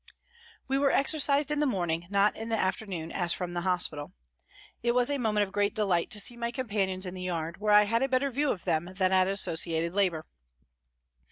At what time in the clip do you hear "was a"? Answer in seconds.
4.93-5.19